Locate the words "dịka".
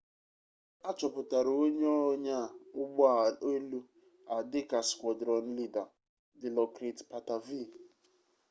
4.51-4.79